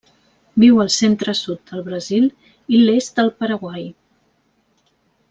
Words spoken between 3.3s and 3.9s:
Paraguai.